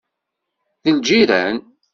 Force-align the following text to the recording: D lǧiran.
D 0.83 0.87
lǧiran. 0.97 1.57